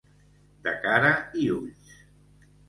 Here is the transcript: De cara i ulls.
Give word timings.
De 0.67 0.73
cara 0.85 1.11
i 1.43 1.45
ulls. 1.59 1.93